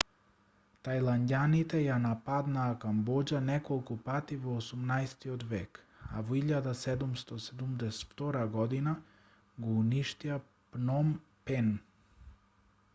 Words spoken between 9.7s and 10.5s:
уништија